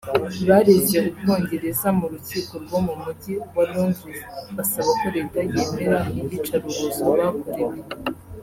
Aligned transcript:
bareze 0.47 0.97
u 1.09 1.11
Bwongereza 1.17 1.87
mu 1.99 2.05
rukiko 2.11 2.53
rwo 2.63 2.79
mu 2.85 2.93
mujyi 3.01 3.33
wa 3.55 3.63
Londres 3.71 4.21
basaba 4.55 4.89
ko 4.99 5.07
Leta 5.15 5.39
yemera 5.53 5.99
iyicarubozo 6.19 7.03
bakorewe 7.19 7.77